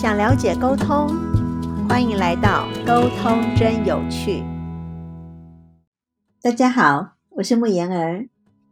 [0.00, 1.08] 想了解沟通，
[1.88, 4.44] 欢迎来到沟通真有趣。
[6.40, 8.28] 大家好，我是慕言儿。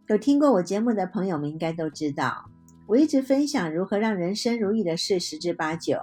[0.06, 2.48] 有听过我节目的朋友们应该都知道，
[2.86, 5.98] 我一直分享如何让人生如意的事十之八九，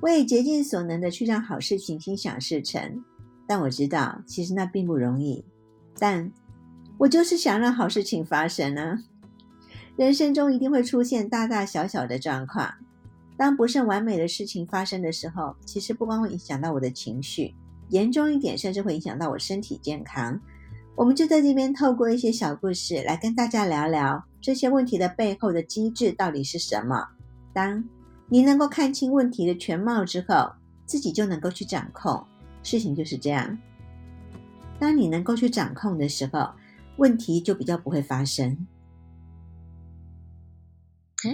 [0.00, 3.02] 我也竭尽所能的去让好事情心想事成。
[3.44, 5.44] 但我知道，其实那并不容易。
[5.98, 6.30] 但
[6.98, 9.00] 我就是想让好事情发生呢。
[9.96, 12.72] 人生中一定会出现大大小小的状况，
[13.38, 17.54] 当不甚完美的事情发生的时候，其实不光会影响到我的情绪，
[17.88, 20.38] 严重一点甚至会影响到我身体健康。
[20.96, 27.06] 我们就在这边透过一些小故事来跟大家聊聊这些问题的背后的机制到底是什么。
[27.52, 27.82] 当
[28.28, 30.50] 你能够看清问题的全貌之后，
[30.84, 32.20] 自己就能够去掌控。
[32.64, 33.56] 事情就是这样，
[34.80, 36.50] 当你能够去掌控的时候，
[36.96, 38.66] 问题就比较不会发生。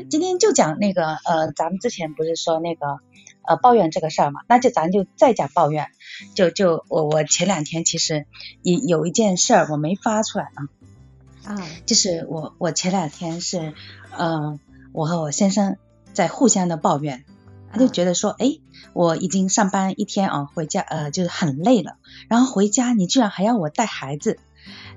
[0.08, 3.00] 今天就讲那个呃，咱们之前不是说那个
[3.42, 5.88] 呃抱怨这个事儿嘛，那就咱就再讲抱怨。
[6.34, 8.24] 就就我我前两天其实
[8.62, 13.74] 有有一件事儿我没发出来啊，啊，就是我我前两天是
[14.10, 14.58] 呃
[14.92, 15.76] 我和我先生
[16.14, 17.24] 在互相的抱怨，
[17.70, 18.58] 他就觉得说哎
[18.94, 24.38] 我已经上班一天啊回家呃就是很累了，然后回家你居然还要我带孩子，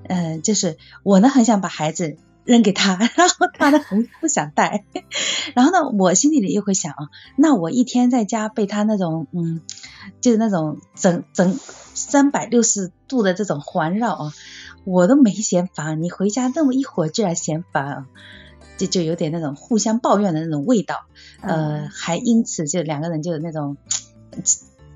[0.07, 2.17] 嗯就是我呢很想把孩子。
[2.47, 4.85] 扔给他， 然后他呢很不想带，
[5.53, 9.61] 然后呢我心里里又会想啊，那我一天在家被他那种嗯，
[10.21, 11.59] 就是那种整整
[11.93, 14.33] 三百六十度的这种环绕啊，
[14.85, 18.05] 我都没嫌烦，你回家那么一会儿居然嫌烦啊，
[18.77, 21.05] 就就有点那种互相抱怨的那种味道，
[21.41, 23.75] 呃，还因此就两个人就那种，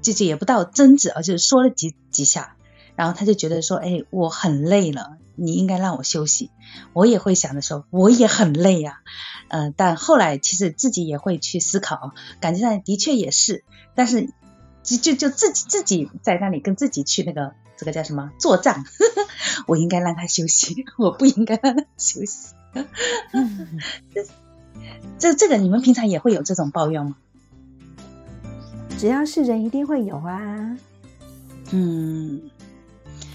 [0.01, 2.55] 就就也不到争执啊，就是说了几几下。
[2.93, 6.51] 然后他就觉得说，哎，我很累了，你应该让我休息。
[6.93, 8.99] 我也会想着说，我也很累呀，
[9.49, 13.63] 嗯，但后来其实自己也会去思考，感觉上的确也是，
[13.95, 14.29] 但是
[14.83, 18.85] 就就就自己自己在那里跟自己去那个这个叫什么作战，
[19.67, 22.53] 我应该让他休息， 我不应该让他休息。
[25.19, 27.15] 这这个你们平常也会有这种抱怨吗？
[28.97, 30.77] 只要是人，一定会有啊。
[31.71, 32.41] 嗯。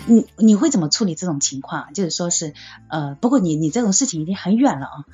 [0.06, 1.92] 你你会怎么处理这种情况？
[1.92, 2.54] 就是说是
[2.88, 5.04] 呃，不过你你这种事情已经很远了啊，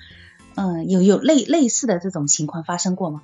[0.55, 3.23] 嗯，有有类类似的这种情况发生过吗？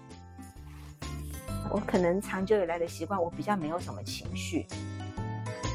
[1.70, 4.66] 我可能长久以来的习惯，我比较没有什么情绪。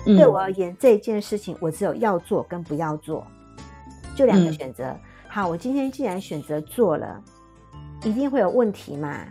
[0.06, 3.26] 对我而言，这件事情我只有要做跟不要做，
[4.16, 4.98] 就两个选择。
[5.30, 7.24] 好，我今天既然选择做了，
[8.04, 9.24] 一定会有问题嘛？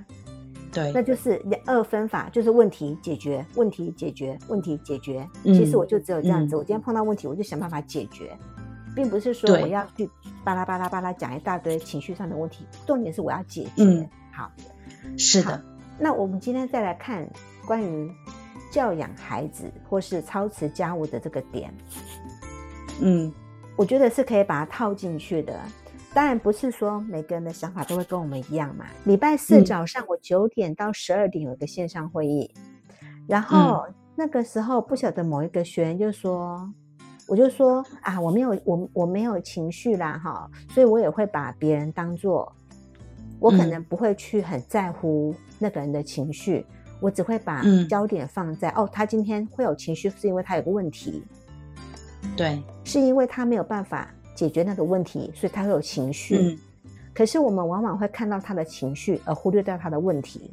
[0.73, 5.29] 对，那就是二分法，就是问题解决，问题解决，问题解决。
[5.45, 8.35] 其实我就只有这样子，我今天碰到问题，我就想办法解决，
[8.97, 10.09] 并不是说我要去
[10.43, 12.65] 巴拉巴拉巴拉讲一大堆情绪上的问题。
[12.87, 14.09] 重点是我要解决。
[14.33, 14.51] 好，
[15.19, 15.63] 是的。
[15.99, 17.29] 那我们今天再来看
[17.67, 18.11] 关于
[18.71, 21.73] 教养孩子或是操持家务的这个点。
[23.03, 23.31] 嗯，
[23.77, 25.61] 我觉得是可以把它套进去的。
[26.15, 28.85] 当然不是说每个人的想法都会跟我们一样嘛。
[29.05, 32.53] 礼拜四早上我九点到十二点有个线上会议，
[33.27, 33.83] 然后
[34.15, 36.71] 那个时候不晓得某一个学员就说，
[37.27, 42.53] 我就说啊，我没有我我没有情绪啦哈，所以我也会把别人当做，
[43.41, 46.67] 我可能不会去很在乎那个人的情绪，
[47.01, 51.25] 我只会把焦点放在哦，他今天会有情绪是因为他有个问题，
[52.37, 54.13] 对，是因为他没有办法。
[54.35, 56.37] 解决那个问题，所以他会有情绪。
[56.37, 56.59] 嗯，
[57.15, 60.51] 可是我们往往会看到他的情绪，而忽略掉他的问题。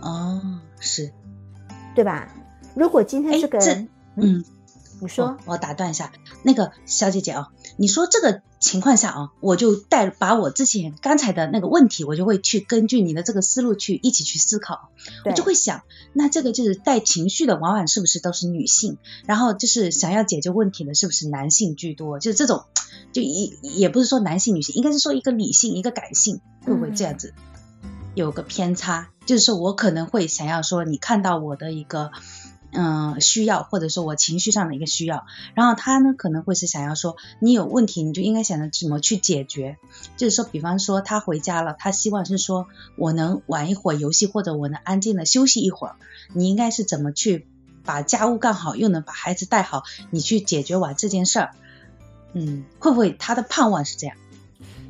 [0.00, 1.12] 哦，是，
[1.94, 2.34] 对吧？
[2.74, 4.44] 如果今天这个人，嗯。
[5.02, 6.12] 你说，我打断一下，
[6.42, 14.90] 那个小姐姐啊，你说这个情况下啊，我就带把我之前刚才的那个问题，我就会去根据你的这个思路去一起去思考，
[15.24, 18.98] 我就会想，那这个就是带情绪的，往往是不是都是女性？
[19.24, 22.18] 然后就是想要解决问题的，是不是男性居多？
[22.18, 22.64] 就是这种，
[23.12, 27.34] 就一也不是说男性女性，应该是说一个理性一个感性，会不会这样子
[28.14, 29.10] 有个偏差？
[29.26, 32.10] 就是说我可能会想要说，你看到我的一个。
[32.72, 39.76] 嗯，需要或者说我情绪上的一个需要，然后他呢可能会是想要说你有问题，你就应该想着怎么去解决。
[40.16, 45.96] 就是说，比方说他回家了，他希望是说我能玩一会儿游戏，或者我能安静的休息一会儿。
[46.32, 47.48] 你应该是怎么去
[47.84, 51.50] 把家务干好，又能把孩子带好，你去解决完这件事儿。
[52.32, 54.16] 嗯，会不会他的盼望是这样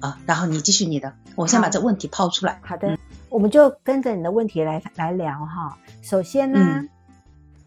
[0.00, 0.18] 啊？
[0.26, 2.60] 然后你继续你的，我先把这问题抛出来。
[2.62, 2.98] 好的，
[3.28, 5.76] 我们就跟着你的问题来来聊哈。
[6.02, 6.84] 首先呢。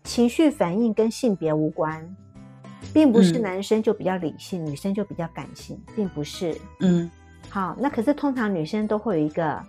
[0.06, 2.06] 情绪反应跟性别无关，
[2.94, 6.60] 并不是男生就比较理性，女生就比较感性，并不是。
[6.82, 7.10] 嗯，
[7.50, 9.64] 好，那可是通常女生都会有一个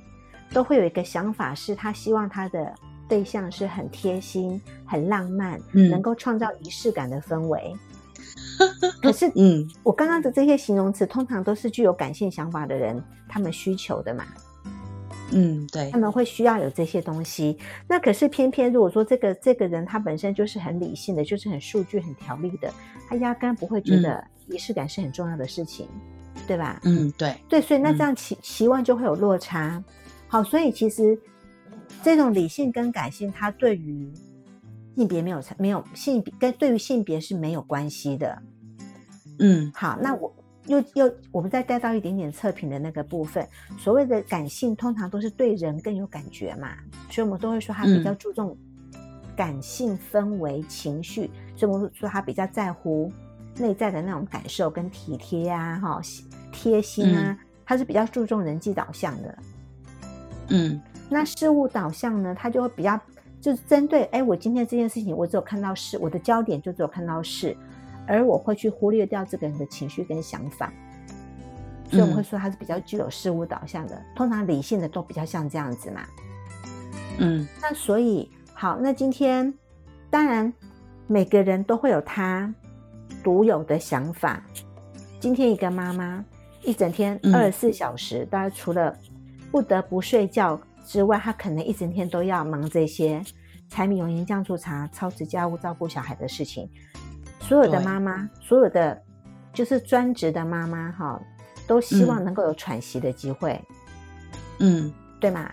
[0.52, 2.74] 都会有一个想法，是她希望她的
[3.08, 7.72] 对象是很贴心、很浪漫，嗯能够创造仪式感的氛围。
[9.02, 14.24] 可是，嗯我刚刚的这些形容词，通常都是具有感性想法的人他们需求的嘛，
[15.32, 17.58] 嗯，对他，们会需要有这些东西。
[17.88, 22.72] 那可是偏偏如果说这个这个人他本身就是很理性的，就是很数据、很条理的，
[23.08, 25.88] 他压根不会觉得仪式感是很重要的事情，
[26.46, 26.80] 对吧？
[26.84, 29.82] 嗯对，对，所以那嗯这样期期望就会有落差。
[30.28, 31.18] 好，所以其实
[32.02, 34.12] 这种理性跟感性，它对于
[34.96, 38.42] 性别没有差没有性别跟对于性别是没有关系的。
[39.38, 39.70] 嗯。
[39.74, 40.32] 好，那我
[40.66, 43.46] 又又我们再带到一点点测评的那个部分，
[43.78, 46.70] 所谓的感性通常都是对人更有感觉嘛，
[47.10, 48.16] 所以我们都会说他比较嗯。
[48.18, 48.56] 注重
[49.36, 53.12] 感性氛围、情绪，所以我们说他比较在乎
[53.58, 56.00] 内在的那种感受跟体贴啊，哈，
[56.52, 57.36] 贴心啊，
[57.66, 59.38] 他是比较注重人际导向的。
[60.50, 60.80] 嗯。
[61.10, 62.98] 那事物导向呢，他就会比较
[63.44, 67.54] 就是针对，哎，我今天这件事情，我只有看到事，我的焦点就只有看到事，
[68.06, 70.72] 而我会去忽略掉这个人的情绪跟想法，
[71.90, 74.02] 所以我们会说他是比较具有事物导向的。
[74.16, 76.00] 通常理性的都比较像这样子嘛。
[77.18, 79.52] 嗯那所以好，那今天
[80.08, 80.50] 当然
[81.06, 82.50] 每个人都会有他
[83.22, 84.42] 独有的想法。
[85.20, 86.24] 今天一个妈妈
[86.62, 88.96] 一整天嗯二十四小时，大家除了
[89.52, 93.22] 不得不睡觉之外，他可能一整天都要忙这些
[93.68, 96.70] 柴米油盐酱醋茶、操持家务、照顾小孩的事情。
[97.40, 99.02] 所有的对妈妈，所有的
[99.52, 101.20] 就是专职的妈妈哈，
[101.66, 103.60] 都希望嗯能够有喘息的机会。
[104.58, 105.50] 嗯对吗？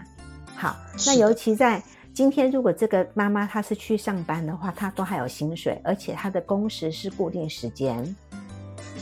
[0.55, 0.75] 好，
[1.07, 1.81] 那尤其在
[2.13, 8.15] 今天，如果这个妈妈她是去上班的话，她都还有薪水，而且她的工时是固定时间，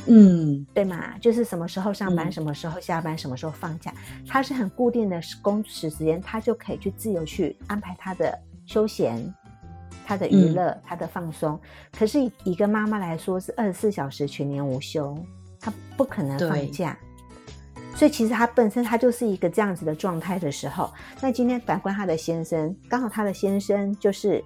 [0.07, 1.17] 嗯对嘛？
[1.19, 3.93] 就是什么时候上班，嗯什么时候下班，什么时候放假，
[4.27, 9.33] 他是很固定的工时时间，他就可以去自由去安排他的休闲。
[10.05, 11.61] 他的娱嗯乐，她的放松，
[11.95, 15.15] 可是以一个妈妈来说，是二十四小时全年无休，
[15.59, 16.97] 她不可能放假。
[17.93, 20.91] 所以其实她本身她就是一个这样子的状态的时候，
[21.21, 24.43] 那今天反观她的先生，刚好她的先生就是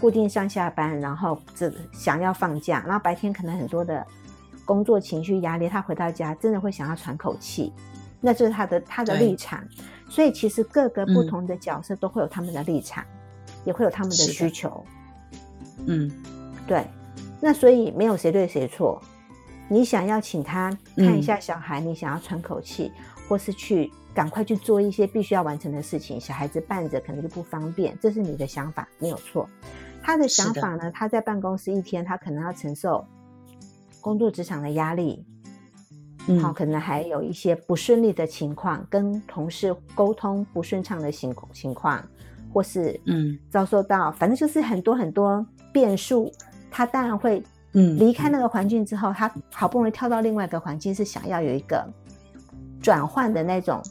[0.00, 4.06] 固定上下班，然后这想要放假，然后白天可能很多的
[4.66, 7.72] 工作情绪压力，他回到家真的会想要喘口气，
[8.20, 9.64] 那就是他的他的立场。
[10.10, 13.02] 所以其实各个不嗯同的角色都会有他们的立场，
[13.64, 14.84] 也会有他们的需求。
[15.86, 16.10] 嗯
[16.66, 16.86] 对，
[17.40, 19.00] 那所以没有谁对谁错。
[19.68, 22.92] 你想要请他看一下小孩，你想要喘口气，
[23.28, 29.48] 或是去赶快去做一些必须要完成的事情，小孩子伴着可能就不方便，这是你的想法，没有错。
[30.02, 33.04] 他的想法呢，他在办公室一天，他可能要承受
[34.06, 35.26] 工作职场的压力，
[36.28, 36.38] 嗯。
[36.38, 42.00] 好，可能还有一些不顺利的情况，跟同事沟通不顺畅的情情况，
[42.52, 43.36] 或是嗯。
[43.50, 46.30] 遭受到，反正就是很多很多变数，
[46.70, 47.42] 他当然会
[47.72, 51.84] 嗯离开那个环境之后，他好不容易跳到另外一个环境，是想要有一个
[52.80, 53.82] 转换的那种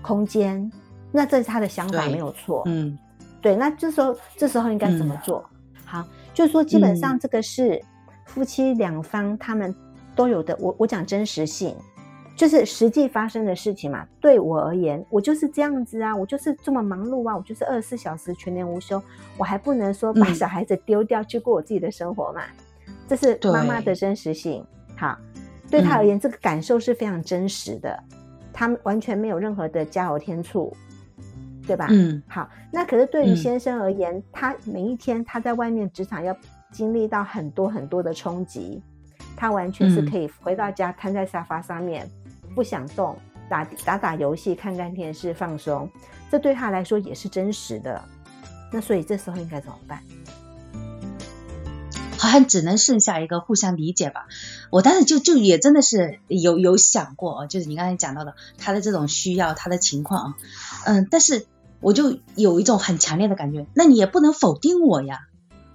[0.00, 0.70] 空间，
[1.10, 2.96] 那这是他的想法没有错，嗯。
[3.42, 5.44] 对，那这时候这时候应该怎么做？
[5.84, 7.82] 好，就是说基本上这个是
[8.26, 9.74] 夫妻两方他们
[10.14, 10.54] 都有的。
[10.60, 11.74] 我我讲真实性，
[12.36, 14.06] 就是实际发生的事情嘛。
[14.20, 19.02] 对我而言，我就是这样子啊，我就是这么忙碌啊，我就是二十四小时全年无休，
[19.38, 22.42] 我还不能说把嗯小孩子丢掉去过我自己的生活嘛？
[23.08, 24.64] 这是妈妈的真实性。
[24.96, 25.16] 好，
[25.70, 28.02] 对他而嗯言，这个感受是非常真实的，
[28.52, 30.74] 他完全没有任何的加油添醋，
[31.66, 31.86] 对吧？
[31.90, 36.36] 嗯好，那可是对于嗯先生而言，他每一天他在外面职场要
[36.76, 38.82] 经历到很多很多的冲击，
[39.34, 42.10] 他完全是嗯可以回到家瘫在沙发上面，
[42.54, 43.16] 不想动，
[43.48, 45.90] 打打打游戏、看看电视放松，
[46.30, 48.02] 这对他来说也是真实的。
[48.70, 50.02] 那所以这时候应该怎么办？
[52.18, 54.26] 好像只能剩下一个互相理解吧。
[54.70, 60.34] 我当时就就也真的是有有想过啊，就是你刚才讲到的他的这种需要，他的情况啊，
[60.86, 61.46] 嗯，但是
[61.80, 65.28] 我就有一种很强烈的感觉，那你也不能否定我呀，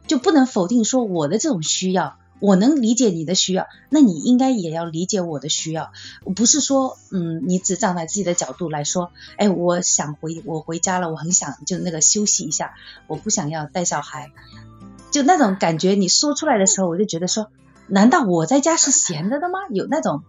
[0.08, 2.18] 就不能否定说我的这种需要。
[2.40, 5.92] 我能理解你的需要，那你应该也要理解我的需要。
[6.36, 12.74] 不是说，嗯，你只站在自己的角度来说，哎，我想回我回家了，我很想就那个休息一下，
[13.06, 14.32] 我不想要带小孩，
[15.12, 17.52] 就那种感觉，你说出来的时候，我就觉得说，
[17.86, 19.60] 难道我在家是闲着的吗？
[19.70, 20.24] 有那种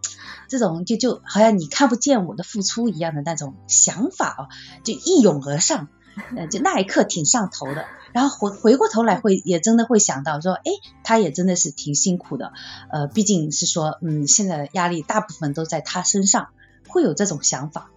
[0.49, 4.43] 这种就就好像你看不见我的付出一样的那种想法哦，
[4.85, 5.89] 就一涌而上，
[6.37, 7.87] 呃，就那一刻挺上头的。
[8.13, 10.63] 然后回回过头来会也真的会想到说，哎，
[11.05, 12.53] 他也真的是挺辛苦的，
[12.91, 16.49] 呃，毕竟是说，嗯，现在的压力大部分都在他身上，
[16.89, 17.91] 会有这种想法。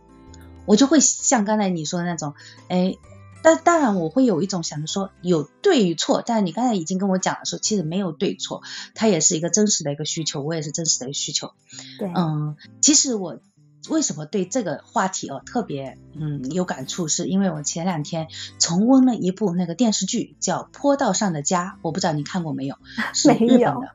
[0.65, 2.33] 我就会像刚才你说的那种，
[2.69, 2.95] 哎。
[3.43, 8.63] 但当然，我会有一种想着说有对与错，但是你刚才已经跟我讲了说，其实没有对错，
[8.95, 11.51] 它也是一个真实的一个需求，我也是真实的一个需求。
[11.99, 13.37] 对，嗯，其实我
[13.89, 18.27] 为什么对这个话题哦特别嗯有感触，是因为我前两天
[18.59, 22.77] 重温了一部那个电视剧叫《坡道上的家》，我不知道你看过没有？
[23.13, 23.91] 是日本的，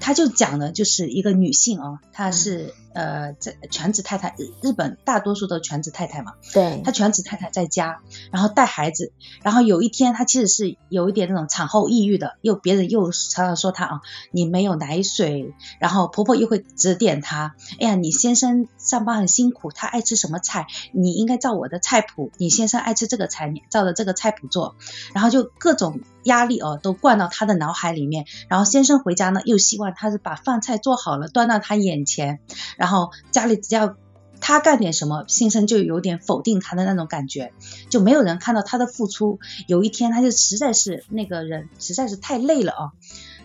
[0.00, 2.74] 他就讲的就是一个女性哦，她是。
[2.94, 6.34] 呃，在全职太太，日日本大多数都全职太太嘛。
[6.52, 6.82] 对。
[6.84, 24.76] 她全职太太在家，然后带孩子，然后有一天她其实是有一点那种产后抑郁的，又别人又常常说她啊，你没有奶水，然后婆婆又会指点她，哎呀，你先生上班很辛苦，他爱吃什么菜，你应该照我的菜谱，你先生爱吃这个菜，你照着这个菜谱做，
[25.14, 32.40] 然后就各种压力哦都灌到她的脑海里面，然后先生回家呢又希望她是把饭菜做好了端到他眼前。
[32.82, 33.94] 然后家里只要
[34.40, 37.52] 他干点什么，先生就有点否定他的那种感觉，
[37.90, 39.38] 就没有人看到他的付出。
[39.68, 42.90] 有一天，他就实在是那个人实在是太累了啊，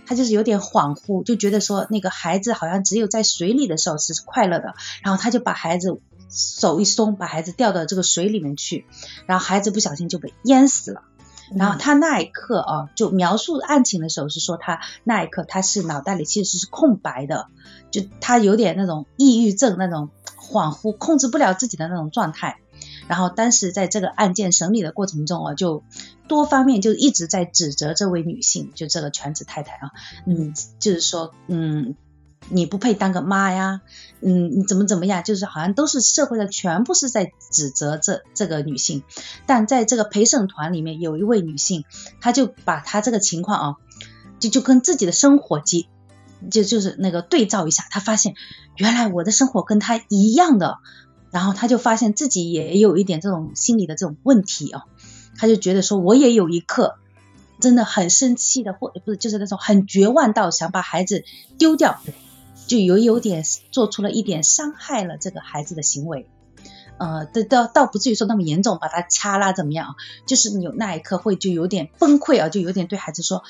[0.07, 6.01] 他就是有点恍惚，就觉得说那个孩子好像只有在水里的时候是快乐的，然后他就把孩子
[6.31, 8.87] 手一松，把孩子掉到这个水里面去，
[9.27, 11.03] 然后孩子不小心就被淹死了。
[11.55, 17.47] 然后他那一刻啊，就描述案情的时候是说他那一刻他是脑袋里其实是空白的，
[17.91, 22.59] 就他有点那种抑郁症那种恍惚，控制不了自己的那种状态。
[23.07, 25.83] 然后当时在这个案件审理的过程中啊，就
[26.27, 29.91] 多方面就一直在指责这位女性，就这个全职太太啊，
[30.25, 31.95] 嗯，就是说嗯。
[32.49, 33.81] 你不配当个妈呀，
[34.21, 35.23] 嗯，你怎么怎么样？
[35.23, 39.03] 就是好像都是社会上全部是在指责这这个女性，
[39.45, 41.83] 但在这个陪审团里面有一位女性，
[42.21, 43.75] 她就把她这个情况啊，
[44.39, 45.87] 就就跟自己的生活记，
[46.49, 48.33] 就就是那个对照一下，她发现
[48.75, 50.77] 原来我的生活跟她一样的，
[51.31, 54.85] 然后她就发现自己也有一点这种心理的这种问题啊，
[55.37, 56.95] 她就觉得说我也有一刻
[57.59, 61.25] 真的很生气的，或不是就是那种很绝望到想把孩子
[61.57, 61.99] 丢掉。
[62.67, 66.27] 就有有点做出了一点伤害了这个孩子的行为，
[66.97, 69.95] 呃，倒倒倒不至于说那么严重，把他掐啦怎么样？
[70.25, 73.43] 就是有那一刻会就有点崩溃啊，就有点对孩子说，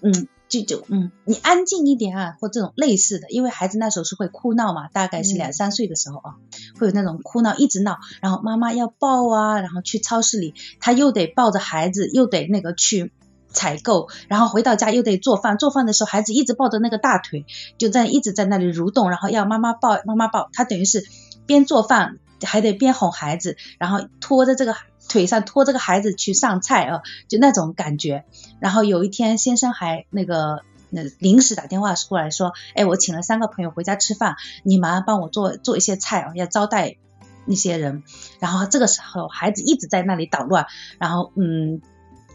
[0.00, 6.36] 嗯，就就嗯，你安静一点啊，或这种类似的，因为孩子那时候是会哭闹嘛，大概是两三岁的时候啊，
[6.78, 13.12] 会有那种哭闹一直闹，然后妈妈要抱啊，然后去超市里，他又得抱着孩子，又得那个去。
[13.52, 17.44] 采购，然后回到家又得做饭，做饭的时候孩子一直抱着那个大腿，
[17.78, 21.04] 就在一直在那里蠕动，然后要妈妈抱，妈妈抱，他等于是
[21.46, 24.74] 边做饭还得边哄孩子，然后拖着这个
[25.08, 28.24] 腿上拖这个孩子去上菜啊，就那种感觉。
[28.58, 36.96] 然后有一天先生还那个那临时打电话过来说，哎，我请了三个朋友回家吃饭，你马上帮我做做一些菜啊，要招待
[37.44, 38.02] 那些人。
[38.40, 40.66] 然后这个时候孩子一直在那里捣乱，
[40.98, 41.82] 然后嗯。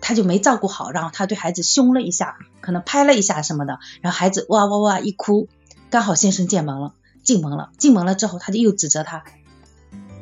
[0.02, 5.48] 他就没照顾好，然后他对孩子凶了一下，可能拍了一下什么的，然后孩子哇哇哇一哭，
[5.90, 9.24] 刚好先生进门了，进门了，进门了之后，他就又指责他，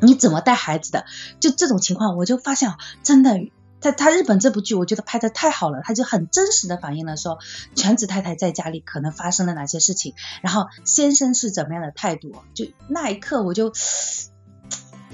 [0.01, 1.05] 你怎么带孩子的？
[1.39, 3.37] 就这种情况，我就发现真的，
[3.79, 7.37] 在他日本这部剧，我觉得拍的太好了，他就很真实的反映了说，
[7.75, 13.71] 全职太太在家里可能发生了哪些事情，然后先生是怎么样的态度，就那一刻我就。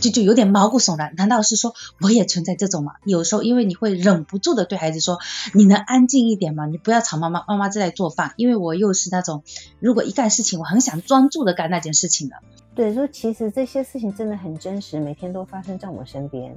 [0.02, 2.96] 就就有点毛骨悚然，难道是说我也存在这种吗？
[3.06, 5.20] 有时候因为你会忍不住的对孩子说，
[5.54, 6.66] 你能安静一点吗？
[6.66, 8.34] 你不要吵妈妈，妈妈正在做饭。
[8.36, 9.44] 因为我又是那种
[9.80, 12.36] 如果一干事情，我很想专注的干那件事情的。
[12.74, 16.56] 对，说其实这些事情真的很真实，每天都发生在我身边，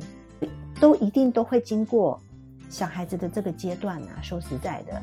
[0.81, 2.19] 都一定都会经过
[2.71, 4.23] 小孩子的这个阶段啊。
[4.23, 5.03] 说实在的，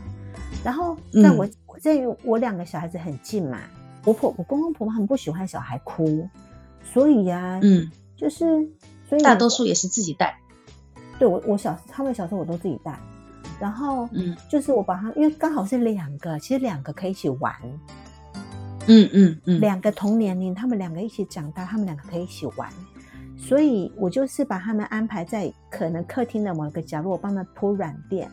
[0.64, 1.48] 然后在我
[1.80, 3.60] 在于我两个小孩子很近嘛，
[4.04, 6.28] 我婆我公公婆婆很不喜欢小孩哭，
[6.94, 7.92] 所以呀，嗯。
[8.22, 8.46] 就是，
[9.10, 10.38] 所以大多数也是自己带。
[11.18, 12.96] 对我，我小他们小时候我都自己带，
[13.60, 17.52] 然后嗯，就是我把他，因为刚好是两个，其实两个可以一起玩。
[18.88, 22.70] 嗯嗯嗯，两个同年龄，他们两个一起长大，他们两个可以一起玩，
[23.36, 28.30] 所以我就是把他们安排在可能客厅的某一个角落，我帮他铺软垫，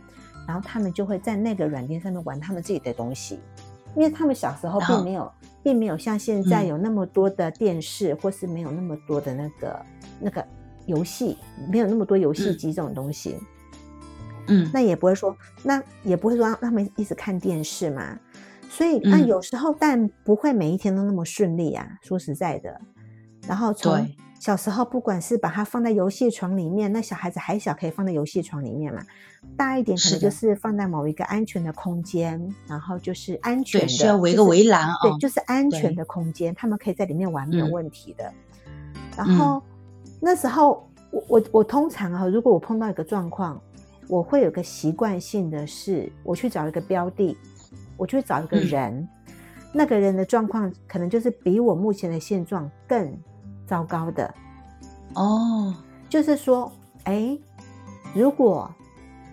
[0.46, 3.38] 然后他们就会在那个软垫上面玩他们自己的东西，
[3.98, 5.30] 因为他们小时候并没有。
[5.60, 9.86] 并没有像现在有那么多的电视，或是没有那么多的那个
[10.18, 10.42] 那个
[10.86, 11.36] 游戏，
[11.70, 13.36] 没有那么多游戏机这种东西。
[14.46, 18.18] 嗯，那也不会说，那也不会说让他们一直看电视嘛。
[18.70, 21.86] 所以，那有时候，但不会每一天都那么顺利啊。
[22.00, 22.80] 说实在的，
[23.46, 24.08] 然后从。
[24.38, 29.02] 小时候，不管是把它放在游戏床里面，那小孩子还小，可以放在游戏床里面嘛。
[29.56, 34.94] 大一点，可能就是放在某一个安全的空间，然后就是安全的，需要围个围栏啊。
[35.02, 38.32] 对，就是安全的空间，他们可以在里面玩，没有问题的。
[39.16, 39.60] 然后，
[40.20, 43.60] 那时候我我我通常啊，如果我碰到一个状况，
[44.08, 47.36] 我会有个习惯性的是，我去找一个标的，
[47.96, 49.06] 我去找一个人，
[49.72, 53.12] 那个人的状况可能就是比我目前的现状更
[53.68, 54.34] 糟糕的。
[55.14, 55.74] 哦，
[56.08, 56.72] 就是说，
[57.04, 57.38] 哎，
[58.14, 58.68] 如果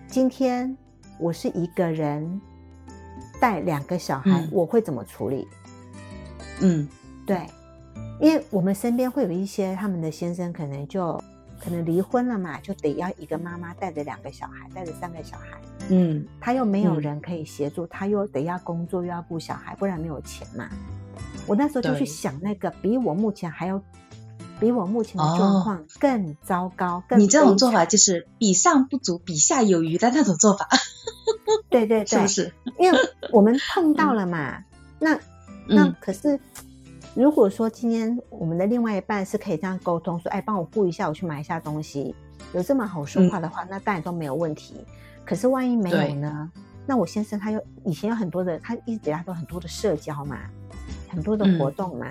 [0.06, 0.76] 今天
[1.18, 2.40] 我是一个人
[3.40, 5.48] 带两个小孩，我会怎么处理？
[6.60, 6.86] 嗯，
[7.26, 7.46] 对，
[8.20, 11.12] 因为我们身边会有一些他们的先生可能就
[11.58, 20.68] 可能离婚了嘛，就得要一个妈妈带着两个小孩，带着三个小孩，嗯，他又没有人可以协助，他又得要工作又要顾小孩，不然没有钱嘛。
[21.46, 23.80] 我那时候就去想那个比我目前还要
[24.60, 30.68] 比我目前的状况更糟糕，更你这种做法就是比上不足，比下有余的那种做法。
[31.70, 32.52] 对对对，是不是？
[32.78, 32.98] 因为
[33.32, 34.64] 我们碰到了嘛，
[34.98, 35.18] 那。
[35.68, 36.38] 那可是，
[37.12, 42.14] 如果说今天我们的另外一半是可以这样沟通，说，哎，帮我顾一下，我去买一下东西，
[42.52, 44.76] 有这么好说话的话，那当然都没有问题。
[45.24, 46.48] 可是万一没有呢？
[46.86, 50.38] 那我先生他有以前有很多的，他一直以来都很多的社交嘛，
[51.08, 52.06] 很多的活动嘛。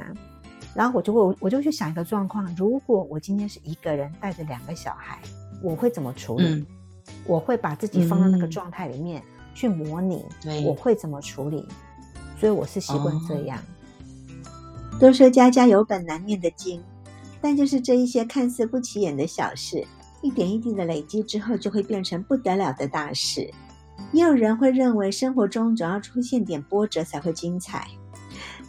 [0.76, 5.18] 然后我就会，我就去想一个状况：如果我今天是一个人带着两个小孩，
[5.64, 6.66] 我会怎么处理？
[7.26, 10.26] 我会把自己放到那个状态里面去模拟，
[10.66, 11.66] 我会怎么处理？
[12.40, 13.58] 所以我是习惯这样。
[15.00, 16.82] 都说家家有本难念的经，
[17.42, 19.86] 但就是这一些看似不起眼的小事，
[20.22, 23.50] 一点一滴的累积之后，就会变成不得了的大事。
[24.12, 27.88] 也有人会认为生活中总要出现点波折才会精彩，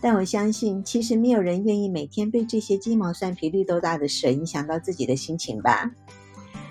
[0.00, 5.90] 但我相信，其实没有人愿意每天被这些鸡毛蒜皮、绿豆大的事影响到自己的心情吧。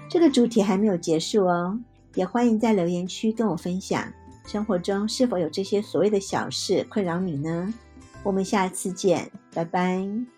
[0.10, 1.78] 这个主题还没有结束哦，
[2.14, 4.12] 也欢迎在留言区跟我分享。
[4.46, 7.74] 生活中是否有这些所谓的小事困扰你呢？
[8.24, 10.35] 我们下次见，拜拜。